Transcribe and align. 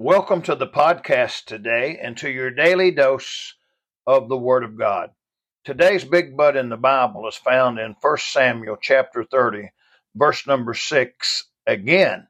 Welcome 0.00 0.42
to 0.42 0.54
the 0.54 0.68
podcast 0.68 1.46
today 1.46 1.98
and 2.00 2.16
to 2.18 2.30
your 2.30 2.52
daily 2.52 2.92
dose 2.92 3.56
of 4.06 4.28
the 4.28 4.36
Word 4.38 4.62
of 4.62 4.78
God. 4.78 5.10
Today's 5.64 6.04
big 6.04 6.36
but 6.36 6.56
in 6.56 6.68
the 6.68 6.76
Bible 6.76 7.26
is 7.26 7.34
found 7.34 7.80
in 7.80 7.96
1 8.00 8.16
Samuel 8.18 8.76
chapter 8.80 9.24
30, 9.24 9.72
verse 10.14 10.46
number 10.46 10.72
6. 10.72 11.46
Again, 11.66 12.28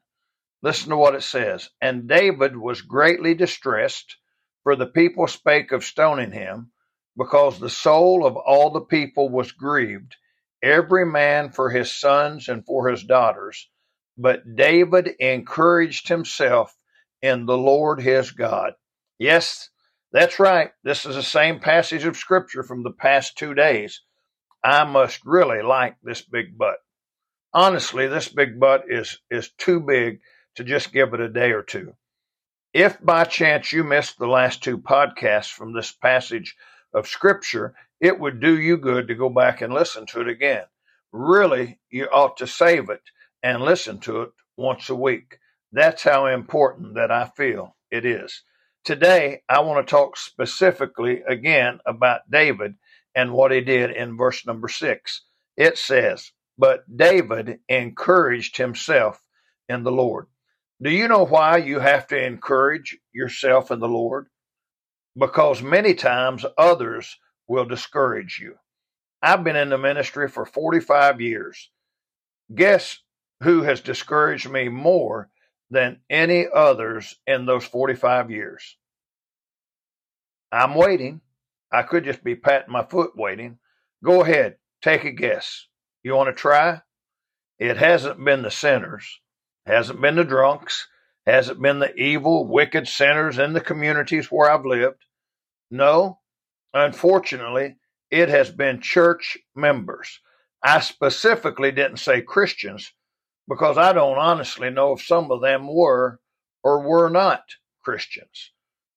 listen 0.63 0.89
to 0.89 0.97
what 0.97 1.13
it 1.13 1.21
says. 1.21 1.69
And 1.79 2.09
David 2.09 2.57
was 2.57 2.81
greatly 2.81 3.35
distressed, 3.35 4.17
for 4.63 4.75
the 4.75 4.87
people 4.87 5.27
spake 5.27 5.71
of 5.71 5.83
stoning 5.83 6.31
him, 6.31 6.71
because 7.15 7.59
the 7.59 7.69
soul 7.69 8.25
of 8.25 8.35
all 8.35 8.71
the 8.71 8.81
people 8.81 9.29
was 9.29 9.51
grieved, 9.51 10.15
every 10.63 11.05
man 11.05 11.51
for 11.51 11.69
his 11.69 11.95
sons 11.95 12.49
and 12.49 12.65
for 12.65 12.89
his 12.89 13.03
daughters. 13.03 13.69
But 14.17 14.55
David 14.55 15.09
encouraged 15.19 16.07
himself 16.07 16.75
in 17.21 17.45
the 17.45 17.57
Lord 17.57 18.01
his 18.01 18.31
God. 18.31 18.73
Yes, 19.17 19.69
that's 20.11 20.39
right. 20.39 20.71
This 20.83 21.05
is 21.05 21.15
the 21.15 21.23
same 21.23 21.59
passage 21.59 22.05
of 22.05 22.17
scripture 22.17 22.63
from 22.63 22.83
the 22.83 22.91
past 22.91 23.37
two 23.37 23.53
days. 23.53 24.01
I 24.63 24.83
must 24.85 25.25
really 25.25 25.61
like 25.61 25.95
this 26.03 26.21
big 26.21 26.57
but. 26.57 26.77
Honestly, 27.53 28.07
this 28.07 28.27
big 28.27 28.59
but 28.59 28.83
is, 28.89 29.19
is 29.31 29.51
too 29.57 29.79
big 29.79 30.19
to 30.55 30.63
just 30.63 30.93
give 30.93 31.13
it 31.13 31.19
a 31.19 31.29
day 31.29 31.51
or 31.51 31.63
two. 31.63 31.93
If 32.73 33.03
by 33.03 33.23
chance 33.23 33.71
you 33.73 33.83
missed 33.83 34.19
the 34.19 34.27
last 34.27 34.63
two 34.63 34.77
podcasts 34.77 35.51
from 35.51 35.73
this 35.73 35.91
passage 35.91 36.55
of 36.93 37.07
scripture, 37.07 37.73
it 37.99 38.19
would 38.19 38.39
do 38.39 38.59
you 38.59 38.77
good 38.77 39.07
to 39.07 39.15
go 39.15 39.29
back 39.29 39.61
and 39.61 39.73
listen 39.73 40.05
to 40.07 40.21
it 40.21 40.27
again. 40.27 40.65
Really, 41.11 41.79
you 41.89 42.05
ought 42.05 42.37
to 42.37 42.47
save 42.47 42.89
it 42.89 43.01
and 43.41 43.63
listen 43.63 43.99
to 44.01 44.21
it 44.21 44.29
once 44.55 44.89
a 44.89 44.95
week. 44.95 45.39
That's 45.71 46.03
how 46.03 46.25
important 46.27 46.95
that 46.95 47.11
I 47.11 47.29
feel 47.37 47.75
it 47.91 48.05
is. 48.05 48.43
Today, 48.85 49.41
I 49.49 49.59
want 49.61 49.85
to 49.85 49.91
talk 49.91 50.17
specifically 50.17 51.21
again 51.27 51.79
about 51.85 52.29
David 52.31 52.75
and 53.15 53.33
what 53.33 53.51
he 53.51 53.61
did 53.61 53.91
in 53.91 54.17
verse 54.17 54.45
number 54.47 54.67
six. 54.67 55.23
It 55.57 55.77
says, 55.77 56.31
But 56.57 56.81
David 56.95 57.59
encouraged 57.69 58.57
himself 58.57 59.21
in 59.67 59.83
the 59.83 59.91
Lord. 59.91 60.27
Do 60.81 60.89
you 60.89 61.07
know 61.07 61.25
why 61.25 61.57
you 61.57 61.79
have 61.79 62.07
to 62.07 62.25
encourage 62.25 62.97
yourself 63.13 63.69
in 63.69 63.79
the 63.79 63.87
Lord? 63.87 64.27
Because 65.17 65.61
many 65.61 65.93
times 65.93 66.45
others 66.57 67.17
will 67.47 67.65
discourage 67.65 68.39
you. 68.41 68.55
I've 69.21 69.43
been 69.43 69.57
in 69.57 69.69
the 69.69 69.77
ministry 69.77 70.29
for 70.29 70.45
45 70.45 71.19
years. 71.21 71.69
Guess 72.55 72.99
who 73.43 73.63
has 73.63 73.81
discouraged 73.81 74.49
me 74.49 74.69
more 74.69 75.29
than 75.69 75.99
any 76.09 76.47
others 76.53 77.15
in 77.27 77.45
those 77.45 77.65
45 77.65 78.31
years. 78.31 78.77
I'm 80.51 80.75
waiting. 80.75 81.21
I 81.71 81.83
could 81.83 82.05
just 82.05 82.23
be 82.23 82.35
patting 82.35 82.73
my 82.73 82.83
foot 82.83 83.11
waiting. 83.15 83.59
Go 84.03 84.23
ahead, 84.23 84.55
take 84.81 85.03
a 85.03 85.11
guess. 85.11 85.67
You 86.03 86.15
want 86.15 86.29
to 86.29 86.33
try? 86.33 86.81
It 87.59 87.77
hasn't 87.77 88.23
been 88.23 88.41
the 88.41 88.51
sinners, 88.51 89.19
hasn't 89.65 90.01
been 90.01 90.15
the 90.15 90.23
drunks, 90.23 90.87
hasn't 91.25 91.61
been 91.61 91.79
the 91.79 91.93
evil, 91.95 92.47
wicked 92.47 92.87
sinners 92.87 93.37
in 93.37 93.53
the 93.53 93.61
communities 93.61 94.31
where 94.31 94.49
I've 94.49 94.65
lived. 94.65 95.03
No, 95.69 96.19
unfortunately, 96.73 97.75
it 98.09 98.29
has 98.29 98.49
been 98.49 98.81
church 98.81 99.37
members. 99.55 100.19
I 100.63 100.79
specifically 100.79 101.71
didn't 101.71 101.97
say 101.97 102.21
Christians 102.21 102.93
because 103.49 103.77
I 103.77 103.91
don't 103.91 104.19
honestly 104.19 104.69
know 104.69 104.93
if 104.93 105.01
some 105.01 105.31
of 105.31 105.41
them 105.41 105.67
were 105.67 106.19
or 106.63 106.87
were 106.87 107.09
not 107.09 107.43
Christians. 107.83 108.51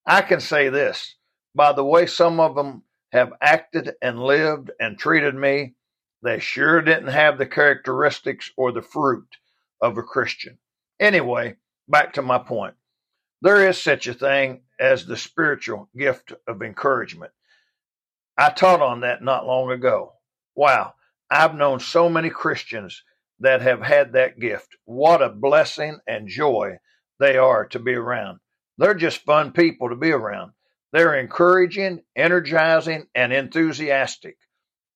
I 0.06 0.20
can 0.22 0.41
say 0.41 0.69
this 0.69 1.17
by 1.55 1.72
the 1.72 1.84
way 1.84 2.06
some 2.06 2.41
of 2.41 2.55
them 2.55 2.83
have 3.12 3.33
acted 3.41 3.94
and 4.00 4.22
lived 4.22 4.70
and 4.81 4.99
treated 4.99 5.34
me, 5.34 5.75
they 6.22 6.38
sure 6.38 6.81
didn't 6.81 7.09
have 7.09 7.37
the 7.37 7.47
characteristics 7.47 8.50
or 8.56 8.72
the 8.72 8.82
fruit 8.82 9.27
of 9.82 9.99
a 9.99 10.03
Christian. 10.03 10.59
Anyway, 10.98 11.56
back 11.88 12.15
to 12.15 12.22
my 12.22 12.38
point. 12.38 12.75
There 13.43 13.69
is 13.69 13.77
such 13.77 14.06
a 14.06 14.15
thing 14.15 14.62
as 14.81 15.04
the 15.04 15.16
spiritual 15.16 15.91
gift 15.97 16.32
of 16.47 16.62
encouragement. 16.62 17.32
I 18.38 18.50
taught 18.50 18.81
on 18.81 19.00
that 19.00 19.22
not 19.22 19.47
long 19.47 19.72
ago. 19.72 20.15
Wow, 20.54 20.94
I've 21.31 21.54
known 21.54 21.81
so 21.81 22.09
many 22.09 22.31
Christians 22.31 23.03
that 23.42 23.60
have 23.60 23.82
had 23.82 24.12
that 24.12 24.38
gift. 24.38 24.69
What 24.84 25.22
a 25.22 25.28
blessing 25.28 25.98
and 26.06 26.28
joy 26.28 26.78
they 27.20 27.36
are 27.36 27.66
to 27.66 27.78
be 27.78 27.94
around. 27.94 28.38
They're 28.78 28.94
just 28.94 29.25
fun 29.25 29.53
people 29.53 29.91
to 29.91 29.97
be 29.97 30.10
around. 30.10 30.53
They're 30.92 31.19
encouraging, 31.19 32.03
energizing, 32.16 33.06
and 33.14 33.32
enthusiastic. 33.32 34.36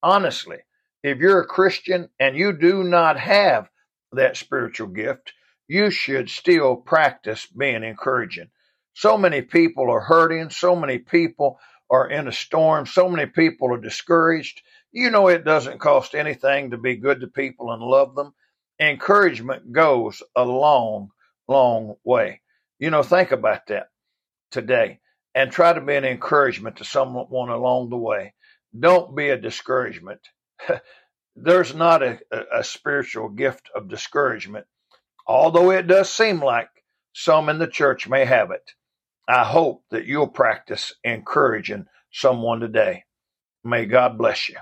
Honestly, 0.02 0.58
if 1.02 1.18
you're 1.18 1.40
a 1.40 1.46
Christian 1.46 2.08
and 2.18 2.36
you 2.36 2.52
do 2.52 2.84
not 2.84 3.18
have 3.18 3.68
that 4.12 4.36
spiritual 4.36 4.88
gift, 4.88 5.32
you 5.68 5.90
should 5.90 6.30
still 6.30 6.76
practice 6.76 7.46
being 7.46 7.82
encouraging. 7.82 8.48
So 8.94 9.18
many 9.18 9.42
people 9.42 9.90
are 9.90 10.00
hurting, 10.00 10.50
so 10.50 10.76
many 10.76 10.98
people 10.98 11.58
are 11.90 12.08
in 12.08 12.28
a 12.28 12.32
storm, 12.32 12.86
so 12.86 13.08
many 13.08 13.26
people 13.26 13.72
are 13.72 13.80
discouraged, 13.80 14.62
you 14.92 15.10
know, 15.10 15.28
it 15.28 15.44
doesn't 15.44 15.78
cost 15.78 16.14
anything 16.14 16.70
to 16.70 16.78
be 16.78 16.96
good 16.96 17.20
to 17.20 17.26
people 17.26 17.72
and 17.72 17.82
love 17.82 18.14
them. 18.14 18.32
Encouragement 18.80 19.72
goes 19.72 20.22
a 20.34 20.44
long, 20.44 21.10
long 21.48 21.96
way. 22.04 22.40
You 22.78 22.90
know, 22.90 23.02
think 23.02 23.32
about 23.32 23.66
that 23.68 23.88
today 24.50 25.00
and 25.34 25.52
try 25.52 25.72
to 25.72 25.80
be 25.82 25.94
an 25.94 26.04
encouragement 26.04 26.76
to 26.76 26.84
someone 26.84 27.50
along 27.50 27.90
the 27.90 27.96
way. 27.96 28.32
Don't 28.78 29.14
be 29.14 29.28
a 29.28 29.36
discouragement. 29.36 30.20
There's 31.36 31.74
not 31.74 32.02
a, 32.02 32.18
a, 32.50 32.64
spiritual 32.64 33.28
gift 33.28 33.68
of 33.74 33.90
discouragement, 33.90 34.66
although 35.26 35.70
it 35.70 35.86
does 35.86 36.10
seem 36.10 36.40
like 36.40 36.70
some 37.12 37.50
in 37.50 37.58
the 37.58 37.66
church 37.66 38.08
may 38.08 38.24
have 38.24 38.50
it. 38.50 38.72
I 39.28 39.44
hope 39.44 39.84
that 39.90 40.06
you'll 40.06 40.28
practice 40.28 40.94
encouraging 41.04 41.86
someone 42.12 42.60
today. 42.60 43.04
May 43.64 43.86
God 43.86 44.18
bless 44.18 44.48
you. 44.48 44.56